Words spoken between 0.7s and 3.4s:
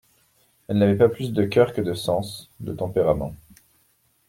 n'avait pas plus de coeur que de sens, de tempérament.